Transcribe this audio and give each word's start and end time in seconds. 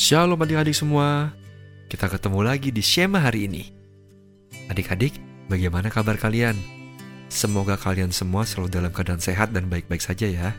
Shalom 0.00 0.40
adik-adik 0.40 0.72
semua. 0.72 1.28
Kita 1.84 2.08
ketemu 2.08 2.40
lagi 2.40 2.72
di 2.72 2.80
Shema 2.80 3.20
hari 3.20 3.44
ini. 3.44 3.68
Adik-adik, 4.72 5.20
bagaimana 5.44 5.92
kabar 5.92 6.16
kalian? 6.16 6.56
Semoga 7.28 7.76
kalian 7.76 8.08
semua 8.08 8.48
selalu 8.48 8.72
dalam 8.72 8.96
keadaan 8.96 9.20
sehat 9.20 9.52
dan 9.52 9.68
baik-baik 9.68 10.00
saja 10.00 10.24
ya. 10.24 10.56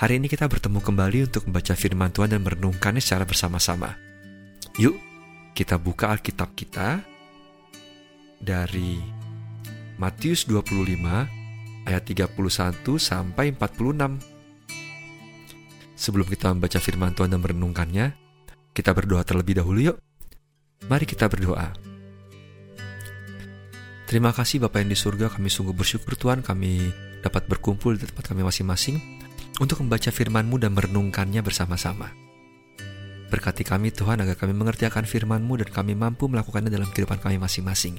Hari 0.00 0.16
ini 0.16 0.32
kita 0.32 0.48
bertemu 0.48 0.80
kembali 0.80 1.28
untuk 1.28 1.44
membaca 1.44 1.76
firman 1.76 2.08
Tuhan 2.08 2.32
dan 2.32 2.40
merenungkannya 2.40 3.04
secara 3.04 3.28
bersama-sama. 3.28 4.00
Yuk, 4.80 4.96
kita 5.52 5.76
buka 5.76 6.16
Alkitab 6.16 6.56
kita 6.56 7.04
dari 8.40 8.96
Matius 10.00 10.48
25 10.48 11.84
ayat 11.84 12.00
31 12.08 12.32
sampai 12.96 13.52
46. 13.52 14.24
Sebelum 16.00 16.24
kita 16.24 16.48
membaca 16.56 16.80
firman 16.80 17.12
Tuhan 17.12 17.28
dan 17.28 17.44
merenungkannya, 17.44 18.21
kita 18.72 18.90
berdoa 18.96 19.22
terlebih 19.22 19.60
dahulu 19.60 19.92
yuk. 19.92 19.96
Mari 20.88 21.06
kita 21.06 21.28
berdoa. 21.30 21.72
Terima 24.08 24.28
kasih 24.34 24.60
Bapak 24.60 24.84
yang 24.84 24.92
di 24.92 24.98
surga, 24.98 25.32
kami 25.32 25.48
sungguh 25.48 25.72
bersyukur 25.72 26.18
Tuhan 26.20 26.44
kami 26.44 26.92
dapat 27.24 27.48
berkumpul 27.48 27.96
di 27.96 28.04
tempat 28.04 28.28
kami 28.28 28.44
masing-masing 28.44 29.00
untuk 29.56 29.80
membaca 29.80 30.10
firman-Mu 30.12 30.60
dan 30.60 30.76
merenungkannya 30.76 31.40
bersama-sama. 31.40 32.12
Berkati 33.32 33.64
kami 33.64 33.88
Tuhan 33.88 34.20
agar 34.20 34.36
kami 34.36 34.52
mengerti 34.52 34.84
akan 34.84 35.08
firman-Mu 35.08 35.64
dan 35.64 35.68
kami 35.72 35.96
mampu 35.96 36.28
melakukannya 36.28 36.68
dalam 36.68 36.92
kehidupan 36.92 37.24
kami 37.24 37.40
masing-masing. 37.40 37.96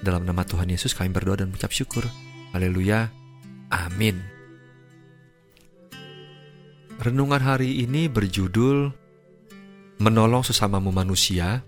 Dalam 0.00 0.24
nama 0.24 0.46
Tuhan 0.46 0.70
Yesus 0.72 0.96
kami 0.96 1.12
berdoa 1.12 1.44
dan 1.44 1.52
mengucap 1.52 1.74
syukur. 1.74 2.08
Haleluya. 2.56 3.12
Amin. 3.68 4.24
Renungan 6.96 7.44
hari 7.44 7.84
ini 7.84 8.08
berjudul 8.08 9.07
Menolong 9.98 10.46
sesamamu 10.46 10.94
manusia 10.94 11.58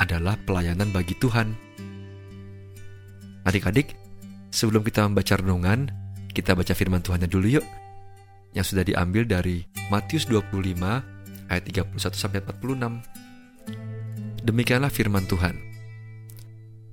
adalah 0.00 0.40
pelayanan 0.48 0.88
bagi 0.96 1.12
Tuhan. 1.20 1.52
Adik-adik, 3.44 3.92
sebelum 4.48 4.80
kita 4.80 5.04
membaca 5.04 5.36
renungan, 5.36 5.92
kita 6.32 6.56
baca 6.56 6.72
firman 6.72 7.04
Tuhannya 7.04 7.28
dulu 7.28 7.60
yuk. 7.60 7.66
Yang 8.56 8.72
sudah 8.72 8.84
diambil 8.88 9.28
dari 9.28 9.60
Matius 9.92 10.24
25 10.24 11.52
ayat 11.52 11.62
31 11.68 12.16
sampai 12.16 12.40
46. 12.48 14.48
Demikianlah 14.48 14.88
firman 14.88 15.28
Tuhan. 15.28 15.60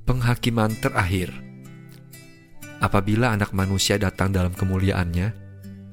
Penghakiman 0.04 0.76
terakhir. 0.84 1.32
Apabila 2.84 3.32
anak 3.32 3.56
manusia 3.56 3.96
datang 3.96 4.36
dalam 4.36 4.52
kemuliaannya, 4.52 5.32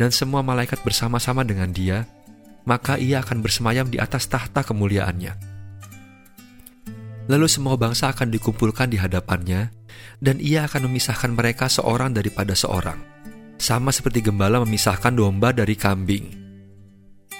dan 0.02 0.10
semua 0.10 0.42
malaikat 0.42 0.82
bersama-sama 0.82 1.46
dengan 1.46 1.70
dia, 1.70 2.10
maka 2.64 3.00
ia 3.00 3.24
akan 3.24 3.40
bersemayam 3.40 3.88
di 3.88 3.96
atas 3.96 4.28
tahta 4.28 4.64
kemuliaannya. 4.64 5.36
Lalu 7.30 7.46
semua 7.46 7.78
bangsa 7.78 8.10
akan 8.10 8.28
dikumpulkan 8.34 8.90
di 8.90 8.98
hadapannya, 8.98 9.70
dan 10.18 10.36
ia 10.42 10.66
akan 10.66 10.90
memisahkan 10.90 11.30
mereka 11.30 11.70
seorang 11.70 12.10
daripada 12.10 12.58
seorang, 12.58 12.98
sama 13.56 13.94
seperti 13.94 14.26
gembala 14.26 14.58
memisahkan 14.66 15.14
domba 15.14 15.54
dari 15.54 15.78
kambing. 15.78 16.26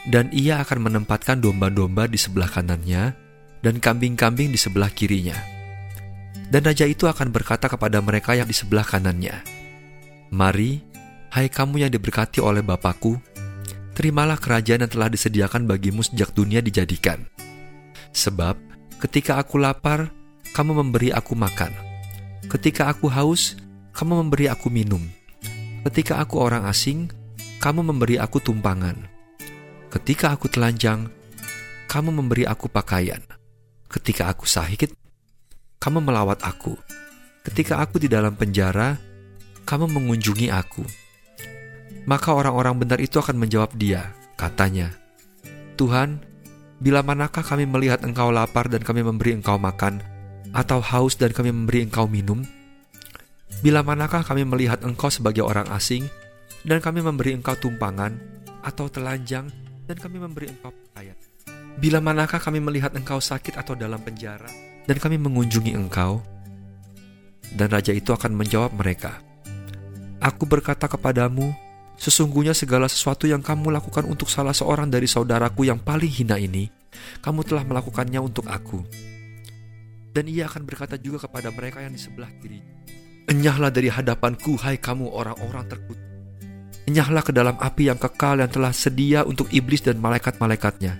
Dan 0.06 0.30
ia 0.32 0.62
akan 0.62 0.88
menempatkan 0.88 1.42
domba-domba 1.42 2.06
di 2.08 2.16
sebelah 2.16 2.48
kanannya, 2.48 3.12
dan 3.60 3.82
kambing-kambing 3.82 4.54
di 4.54 4.56
sebelah 4.56 4.88
kirinya. 4.88 5.36
Dan 6.50 6.66
raja 6.66 6.88
itu 6.88 7.06
akan 7.06 7.30
berkata 7.30 7.68
kepada 7.68 8.00
mereka 8.00 8.34
yang 8.34 8.48
di 8.48 8.56
sebelah 8.56 8.86
kanannya, 8.86 9.42
Mari, 10.30 10.78
hai 11.34 11.50
kamu 11.50 11.82
yang 11.82 11.90
diberkati 11.90 12.38
oleh 12.38 12.62
Bapakku, 12.62 13.18
terimalah 13.94 14.38
kerajaan 14.38 14.86
yang 14.86 14.92
telah 14.92 15.08
disediakan 15.10 15.66
bagimu 15.66 16.04
sejak 16.04 16.32
dunia 16.34 16.62
dijadikan. 16.62 17.26
Sebab, 18.10 18.58
ketika 19.02 19.38
aku 19.38 19.58
lapar, 19.60 20.10
kamu 20.50 20.82
memberi 20.82 21.14
aku 21.14 21.38
makan. 21.38 21.70
Ketika 22.50 22.90
aku 22.90 23.06
haus, 23.06 23.54
kamu 23.94 24.26
memberi 24.26 24.50
aku 24.50 24.66
minum. 24.66 25.02
Ketika 25.86 26.18
aku 26.18 26.42
orang 26.42 26.66
asing, 26.66 27.08
kamu 27.62 27.86
memberi 27.86 28.18
aku 28.18 28.42
tumpangan. 28.42 28.96
Ketika 29.90 30.34
aku 30.34 30.50
telanjang, 30.50 31.10
kamu 31.90 32.14
memberi 32.14 32.46
aku 32.46 32.70
pakaian. 32.70 33.22
Ketika 33.90 34.30
aku 34.30 34.46
sakit, 34.46 34.94
kamu 35.82 35.98
melawat 35.98 36.42
aku. 36.46 36.78
Ketika 37.42 37.82
aku 37.82 37.98
di 37.98 38.06
dalam 38.06 38.36
penjara, 38.36 38.94
kamu 39.66 39.90
mengunjungi 39.90 40.52
aku. 40.52 40.84
Maka 42.08 42.32
orang-orang 42.32 42.80
benar 42.80 42.98
itu 43.00 43.20
akan 43.20 43.36
menjawab 43.36 43.76
dia, 43.76 44.16
katanya, 44.36 44.92
Tuhan, 45.76 46.20
bila 46.80 47.04
manakah 47.04 47.44
kami 47.44 47.68
melihat 47.68 48.00
engkau 48.04 48.32
lapar 48.32 48.72
dan 48.72 48.80
kami 48.80 49.04
memberi 49.04 49.36
engkau 49.36 49.60
makan, 49.60 50.00
atau 50.56 50.80
haus 50.80 51.16
dan 51.20 51.32
kami 51.36 51.52
memberi 51.52 51.84
engkau 51.84 52.08
minum? 52.08 52.40
Bila 53.60 53.84
manakah 53.84 54.24
kami 54.24 54.48
melihat 54.48 54.80
engkau 54.80 55.12
sebagai 55.12 55.44
orang 55.44 55.68
asing, 55.76 56.08
dan 56.64 56.80
kami 56.80 57.04
memberi 57.04 57.36
engkau 57.36 57.52
tumpangan, 57.56 58.16
atau 58.64 58.88
telanjang, 58.88 59.52
dan 59.84 59.96
kami 60.00 60.16
memberi 60.16 60.48
engkau 60.48 60.72
pakaian? 60.72 61.16
Bila 61.76 62.00
manakah 62.00 62.40
kami 62.40 62.64
melihat 62.64 62.96
engkau 62.96 63.20
sakit 63.20 63.60
atau 63.60 63.76
dalam 63.76 64.00
penjara, 64.00 64.48
dan 64.88 64.96
kami 64.96 65.20
mengunjungi 65.20 65.76
engkau? 65.76 66.24
Dan 67.52 67.68
raja 67.68 67.92
itu 67.92 68.16
akan 68.16 68.32
menjawab 68.32 68.72
mereka, 68.72 69.20
Aku 70.20 70.44
berkata 70.44 70.84
kepadamu, 70.84 71.48
sesungguhnya 72.00 72.56
segala 72.56 72.88
sesuatu 72.88 73.28
yang 73.28 73.44
kamu 73.44 73.68
lakukan 73.68 74.08
untuk 74.08 74.32
salah 74.32 74.56
seorang 74.56 74.88
dari 74.88 75.04
saudaraku 75.04 75.68
yang 75.68 75.76
paling 75.84 76.08
hina 76.08 76.40
ini, 76.40 76.72
kamu 77.20 77.44
telah 77.44 77.68
melakukannya 77.68 78.16
untuk 78.24 78.48
aku. 78.48 78.80
Dan 80.10 80.24
ia 80.26 80.48
akan 80.48 80.64
berkata 80.64 80.96
juga 80.96 81.28
kepada 81.28 81.52
mereka 81.52 81.84
yang 81.84 81.92
di 81.92 82.00
sebelah 82.00 82.32
kiri, 82.40 82.58
Enyahlah 83.30 83.70
dari 83.70 83.86
hadapanku, 83.86 84.58
hai 84.58 84.74
kamu 84.74 85.06
orang-orang 85.06 85.62
terkutuk. 85.70 86.08
Enyahlah 86.90 87.22
ke 87.22 87.30
dalam 87.30 87.54
api 87.62 87.86
yang 87.86 87.94
kekal 87.94 88.42
yang 88.42 88.50
telah 88.50 88.74
sedia 88.74 89.22
untuk 89.22 89.46
iblis 89.54 89.86
dan 89.86 90.02
malaikat-malaikatnya. 90.02 90.98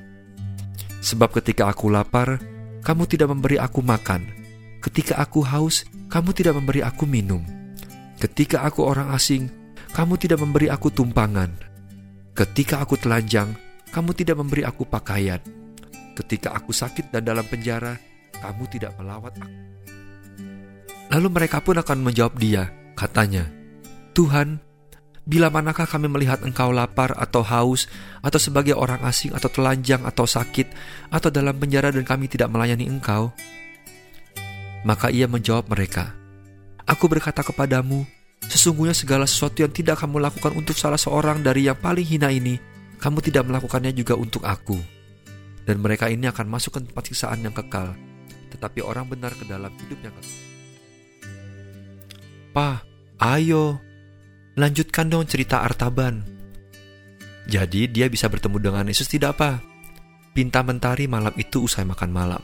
Sebab 1.03 1.34
ketika 1.43 1.67
aku 1.67 1.91
lapar, 1.91 2.38
kamu 2.87 3.11
tidak 3.11 3.34
memberi 3.34 3.59
aku 3.59 3.82
makan. 3.82 4.31
Ketika 4.78 5.19
aku 5.19 5.43
haus, 5.43 5.82
kamu 6.06 6.31
tidak 6.31 6.55
memberi 6.55 6.87
aku 6.87 7.03
minum. 7.03 7.43
Ketika 8.22 8.62
aku 8.62 8.87
orang 8.87 9.11
asing, 9.11 9.50
kamu 10.00 10.16
tidak 10.16 10.41
memberi 10.41 10.72
aku 10.72 10.88
tumpangan. 10.88 11.53
Ketika 12.33 12.81
aku 12.81 12.97
telanjang, 12.97 13.53
kamu 13.93 14.16
tidak 14.16 14.41
memberi 14.41 14.65
aku 14.65 14.88
pakaian. 14.88 15.37
Ketika 16.16 16.56
aku 16.56 16.72
sakit 16.72 17.12
dan 17.12 17.28
dalam 17.28 17.44
penjara, 17.44 18.00
kamu 18.41 18.65
tidak 18.72 18.97
melawat 18.97 19.37
aku. 19.37 19.61
Lalu 21.12 21.28
mereka 21.28 21.61
pun 21.61 21.77
akan 21.77 22.00
menjawab 22.00 22.33
dia, 22.41 22.72
katanya, 22.97 23.44
Tuhan, 24.16 24.65
bila 25.28 25.53
manakah 25.53 25.84
kami 25.84 26.09
melihat 26.09 26.41
engkau 26.49 26.72
lapar 26.72 27.12
atau 27.21 27.44
haus, 27.44 27.84
atau 28.25 28.41
sebagai 28.41 28.72
orang 28.72 29.05
asing 29.05 29.37
atau 29.37 29.53
telanjang 29.53 30.00
atau 30.09 30.25
sakit, 30.25 30.72
atau 31.12 31.28
dalam 31.28 31.61
penjara 31.61 31.93
dan 31.93 32.09
kami 32.09 32.25
tidak 32.25 32.49
melayani 32.49 32.88
engkau? 32.88 33.37
Maka 34.81 35.12
ia 35.12 35.29
menjawab 35.29 35.69
mereka, 35.69 36.17
Aku 36.88 37.05
berkata 37.05 37.44
kepadamu, 37.44 38.08
sesungguhnya 38.44 38.96
segala 38.96 39.28
sesuatu 39.28 39.60
yang 39.60 39.72
tidak 39.72 40.00
kamu 40.00 40.22
lakukan 40.22 40.56
untuk 40.56 40.76
salah 40.78 41.00
seorang 41.00 41.44
dari 41.44 41.69
yang 41.69 41.76
paling 41.76 42.06
hina 42.06 42.32
ini, 42.32 42.56
kamu 43.00 43.20
tidak 43.25 43.48
melakukannya 43.48 43.92
juga 43.96 44.16
untuk 44.16 44.44
aku. 44.44 44.76
Dan 45.64 45.81
mereka 45.84 46.08
ini 46.08 46.28
akan 46.28 46.46
masuk 46.48 46.76
ke 46.76 46.81
tempat 46.84 47.04
siksaan 47.08 47.44
yang 47.44 47.52
kekal, 47.52 47.92
tetapi 48.52 48.81
orang 48.81 49.08
benar 49.08 49.32
ke 49.37 49.44
dalam 49.44 49.72
hidup 49.81 49.98
yang 50.00 50.14
kekal. 50.16 50.38
Pa, 52.50 52.82
ayo, 53.22 53.78
lanjutkan 54.58 55.06
dong 55.06 55.25
cerita 55.28 55.62
Artaban. 55.62 56.26
Jadi 57.46 57.86
dia 57.86 58.10
bisa 58.10 58.26
bertemu 58.26 58.58
dengan 58.58 58.86
Yesus 58.90 59.06
tidak 59.06 59.38
apa? 59.38 59.62
Pinta 60.34 60.62
mentari 60.62 61.10
malam 61.10 61.34
itu 61.34 61.66
usai 61.66 61.82
makan 61.82 62.10
malam. 62.10 62.43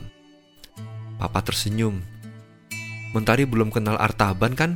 Papa 1.15 1.39
tersenyum. 1.43 1.99
Mentari 3.15 3.47
belum 3.47 3.71
kenal 3.71 3.95
Artaban 3.95 4.55
kan? 4.55 4.75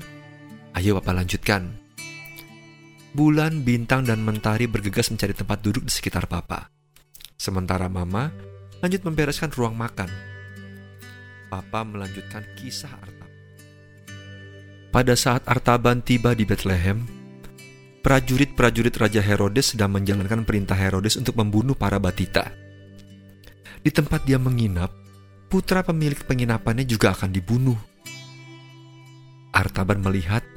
Ayo 0.71 0.95
Papa 1.03 1.11
lanjutkan. 1.11 1.75
Bulan, 3.11 3.67
bintang, 3.67 4.07
dan 4.07 4.23
mentari 4.23 4.71
bergegas 4.71 5.11
mencari 5.11 5.35
tempat 5.35 5.59
duduk 5.59 5.83
di 5.83 5.91
sekitar 5.91 6.31
Papa. 6.31 6.71
Sementara 7.35 7.91
Mama 7.91 8.31
lanjut 8.79 9.03
membereskan 9.03 9.51
ruang 9.51 9.75
makan. 9.75 10.07
Papa 11.51 11.83
melanjutkan 11.83 12.47
kisah 12.55 12.87
Artaban. 12.87 13.31
Pada 14.95 15.13
saat 15.19 15.43
Artaban 15.43 15.99
tiba 15.99 16.31
di 16.31 16.47
Bethlehem, 16.47 17.03
prajurit-prajurit 17.99 18.95
Raja 18.95 19.19
Herodes 19.19 19.75
sedang 19.75 19.91
menjalankan 19.91 20.47
perintah 20.47 20.79
Herodes 20.79 21.19
untuk 21.19 21.35
membunuh 21.35 21.75
para 21.75 21.99
batita. 21.99 22.47
Di 23.83 23.91
tempat 23.91 24.23
dia 24.23 24.39
menginap, 24.39 24.95
putra 25.51 25.83
pemilik 25.83 26.23
penginapannya 26.23 26.87
juga 26.87 27.11
akan 27.11 27.29
dibunuh. 27.35 27.75
Artaban 29.51 29.99
melihat 29.99 30.47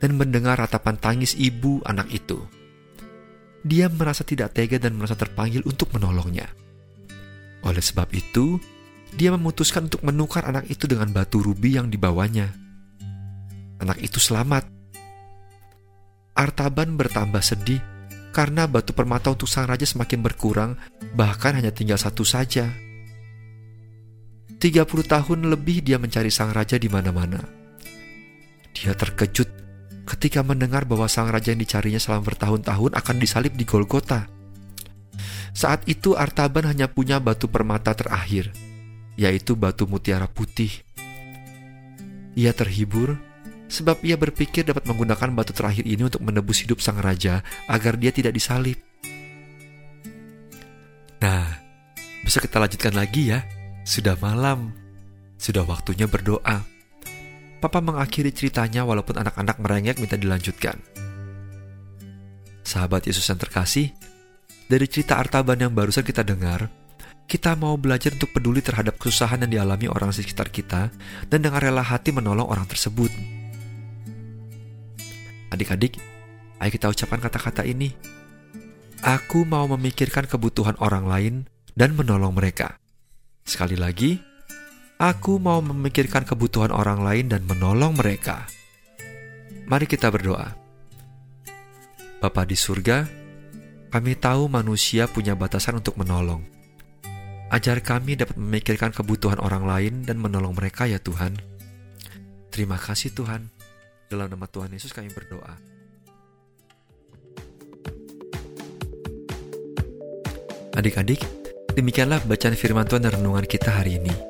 dan 0.00 0.16
mendengar 0.16 0.56
ratapan 0.56 0.96
tangis 0.96 1.36
ibu 1.36 1.84
anak 1.84 2.08
itu. 2.10 2.40
Dia 3.60 3.92
merasa 3.92 4.24
tidak 4.24 4.56
tega 4.56 4.80
dan 4.80 4.96
merasa 4.96 5.12
terpanggil 5.14 5.60
untuk 5.68 5.92
menolongnya. 5.92 6.48
Oleh 7.60 7.84
sebab 7.84 8.08
itu, 8.16 8.56
dia 9.12 9.28
memutuskan 9.36 9.92
untuk 9.92 10.00
menukar 10.00 10.48
anak 10.48 10.64
itu 10.72 10.88
dengan 10.88 11.12
batu 11.12 11.44
rubi 11.44 11.76
yang 11.76 11.92
dibawanya. 11.92 12.48
Anak 13.84 14.00
itu 14.00 14.16
selamat. 14.16 14.64
Artaban 16.32 16.96
bertambah 16.96 17.44
sedih 17.44 17.84
karena 18.32 18.64
batu 18.64 18.96
permata 18.96 19.28
untuk 19.28 19.50
sang 19.50 19.68
raja 19.68 19.84
semakin 19.84 20.24
berkurang, 20.24 20.72
bahkan 21.12 21.52
hanya 21.52 21.68
tinggal 21.68 22.00
satu 22.00 22.24
saja. 22.24 22.72
30 24.60 24.86
tahun 25.04 25.38
lebih 25.52 25.84
dia 25.84 26.00
mencari 26.00 26.32
sang 26.32 26.52
raja 26.52 26.80
di 26.80 26.88
mana-mana. 26.88 27.40
Dia 28.72 28.96
terkejut 28.96 29.48
ketika 30.10 30.42
mendengar 30.42 30.82
bahwa 30.82 31.06
sang 31.06 31.30
raja 31.30 31.54
yang 31.54 31.62
dicarinya 31.62 32.02
selama 32.02 32.34
bertahun-tahun 32.34 32.98
akan 32.98 33.16
disalib 33.22 33.54
di 33.54 33.62
Golgota. 33.62 34.26
Saat 35.54 35.86
itu 35.86 36.18
Artaban 36.18 36.66
hanya 36.66 36.90
punya 36.90 37.22
batu 37.22 37.46
permata 37.46 37.94
terakhir, 37.94 38.50
yaitu 39.14 39.54
batu 39.54 39.86
mutiara 39.86 40.26
putih. 40.26 40.70
Ia 42.34 42.54
terhibur 42.54 43.18
sebab 43.70 44.02
ia 44.02 44.18
berpikir 44.18 44.66
dapat 44.66 44.86
menggunakan 44.86 45.30
batu 45.30 45.54
terakhir 45.54 45.86
ini 45.86 46.06
untuk 46.06 46.22
menebus 46.26 46.62
hidup 46.66 46.82
sang 46.82 46.98
raja 46.98 47.42
agar 47.70 47.94
dia 47.98 48.10
tidak 48.10 48.34
disalib. 48.34 48.78
Nah, 51.20 51.46
bisa 52.26 52.42
kita 52.42 52.58
lanjutkan 52.58 52.94
lagi 52.94 53.30
ya. 53.30 53.46
Sudah 53.86 54.14
malam, 54.18 54.74
sudah 55.38 55.66
waktunya 55.66 56.06
berdoa. 56.06 56.69
Papa 57.60 57.84
mengakhiri 57.84 58.32
ceritanya 58.32 58.88
walaupun 58.88 59.20
anak-anak 59.20 59.60
merengek 59.60 60.00
minta 60.00 60.16
dilanjutkan. 60.16 60.80
Sahabat 62.64 63.04
Yesus 63.04 63.28
yang 63.28 63.36
terkasih, 63.36 63.92
dari 64.64 64.86
cerita 64.88 65.20
Artaban 65.20 65.60
yang 65.60 65.76
barusan 65.76 66.00
kita 66.00 66.24
dengar, 66.24 66.72
kita 67.28 67.52
mau 67.54 67.76
belajar 67.76 68.16
untuk 68.16 68.32
peduli 68.32 68.64
terhadap 68.64 68.96
kesusahan 68.96 69.44
yang 69.44 69.60
dialami 69.60 69.92
orang 69.92 70.08
sekitar 70.08 70.48
kita 70.48 70.88
dan 71.28 71.38
dengan 71.44 71.60
rela 71.60 71.84
hati 71.84 72.16
menolong 72.16 72.48
orang 72.48 72.64
tersebut. 72.64 73.12
Adik-adik, 75.52 76.00
ayo 76.62 76.70
kita 76.72 76.88
ucapkan 76.88 77.20
kata-kata 77.20 77.66
ini. 77.68 77.92
Aku 79.04 79.44
mau 79.44 79.68
memikirkan 79.68 80.24
kebutuhan 80.24 80.80
orang 80.80 81.04
lain 81.04 81.34
dan 81.76 81.92
menolong 81.92 82.32
mereka. 82.32 82.80
Sekali 83.42 83.74
lagi, 83.74 84.29
aku 85.00 85.40
mau 85.40 85.64
memikirkan 85.64 86.28
kebutuhan 86.28 86.68
orang 86.68 87.00
lain 87.00 87.32
dan 87.32 87.48
menolong 87.48 87.96
mereka. 87.96 88.44
Mari 89.64 89.88
kita 89.88 90.12
berdoa. 90.12 90.52
Bapa 92.20 92.44
di 92.44 92.52
surga, 92.52 93.08
kami 93.88 94.12
tahu 94.20 94.52
manusia 94.52 95.08
punya 95.08 95.32
batasan 95.32 95.80
untuk 95.80 95.96
menolong 95.96 96.60
Ajar 97.50 97.82
kami 97.82 98.14
dapat 98.14 98.38
memikirkan 98.38 98.94
kebutuhan 98.94 99.42
orang 99.42 99.66
lain 99.66 99.94
dan 100.06 100.22
menolong 100.22 100.54
mereka 100.54 100.86
ya 100.86 101.02
Tuhan. 101.02 101.34
Terima 102.54 102.78
kasih 102.78 103.10
Tuhan. 103.10 103.50
Dalam 104.06 104.30
nama 104.30 104.46
Tuhan 104.46 104.70
Yesus 104.70 104.94
kami 104.94 105.10
berdoa. 105.10 105.58
Adik-adik, 110.78 111.26
demikianlah 111.74 112.22
bacaan 112.22 112.54
firman 112.54 112.86
Tuhan 112.86 113.02
dan 113.02 113.18
renungan 113.18 113.42
kita 113.50 113.82
hari 113.82 113.98
ini. 113.98 114.29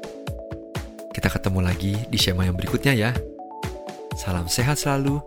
Kita 1.11 1.27
ketemu 1.27 1.61
lagi 1.61 1.99
di 2.07 2.19
Shema 2.19 2.47
yang 2.47 2.55
berikutnya 2.55 2.95
ya. 2.95 3.11
Salam 4.15 4.47
sehat 4.47 4.79
selalu, 4.79 5.19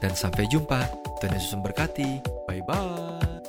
dan 0.00 0.12
sampai 0.12 0.48
jumpa. 0.48 0.84
Tuhan 1.20 1.36
Yesus 1.36 1.52
memberkati. 1.56 2.24
Bye-bye. 2.48 3.39